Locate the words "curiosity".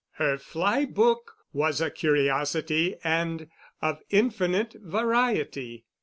1.91-2.95